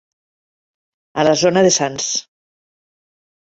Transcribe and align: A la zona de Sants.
A 1.13 1.27
la 1.29 1.35
zona 1.43 1.65
de 1.69 1.73
Sants. 1.77 2.09